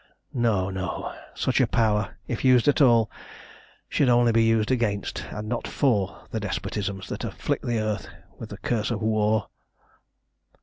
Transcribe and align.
No, 0.33 0.71
no! 0.71 1.13
Such 1.35 1.61
a 1.61 1.67
power, 1.67 2.17
if 2.27 2.43
used 2.43 2.67
at 2.67 2.81
all, 2.81 3.11
should 3.87 4.09
only 4.09 4.31
be 4.31 4.41
used 4.41 4.71
against 4.71 5.21
and 5.29 5.47
not 5.47 5.67
for 5.67 6.25
the 6.31 6.39
despotisms 6.39 7.07
that 7.09 7.23
afflict 7.23 7.63
the 7.67 7.77
earth 7.79 8.07
with 8.39 8.49
the 8.49 8.57
curse 8.57 8.89
of 8.89 9.03
war!" 9.03 9.49